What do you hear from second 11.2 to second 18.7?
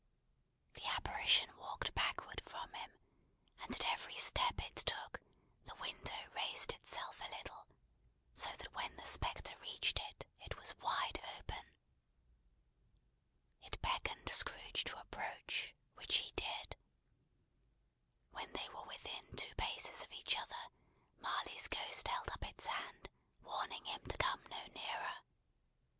open. It beckoned Scrooge to approach, which he did. When they